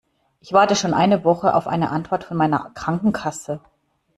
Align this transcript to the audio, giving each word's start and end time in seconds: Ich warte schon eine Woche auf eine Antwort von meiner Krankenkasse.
Ich 0.39 0.51
warte 0.51 0.75
schon 0.75 0.95
eine 0.95 1.23
Woche 1.23 1.53
auf 1.53 1.67
eine 1.67 1.91
Antwort 1.91 2.23
von 2.23 2.35
meiner 2.35 2.71
Krankenkasse. 2.73 3.61